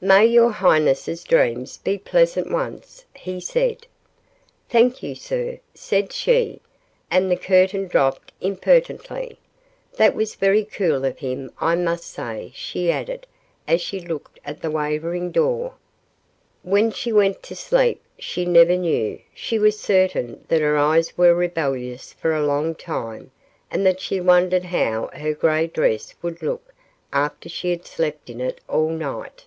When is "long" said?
22.46-22.76